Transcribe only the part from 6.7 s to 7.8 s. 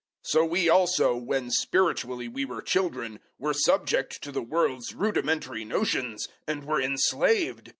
enslaved.